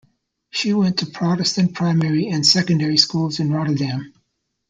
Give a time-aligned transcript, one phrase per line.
[0.49, 4.11] She went to Protestant primary and secondary schools in Rotterdam.